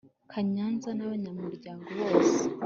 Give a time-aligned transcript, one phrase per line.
[0.31, 2.41] Ka nyanza n abanyamuryango bose